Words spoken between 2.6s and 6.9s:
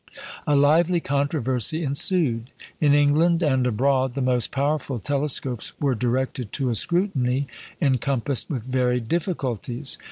In England and abroad the most powerful telescopes were directed to a